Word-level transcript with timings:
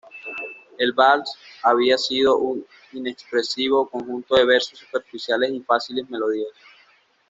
El 0.79 0.93
vals 0.93 1.35
había 1.61 1.95
sido, 1.95 2.35
un 2.37 2.65
inexpresivo 2.91 3.87
conjunto 3.87 4.33
de 4.35 4.45
versos 4.45 4.79
superficiales 4.79 5.51
y 5.53 5.59
fáciles 5.61 6.09
melodías. 6.09 6.53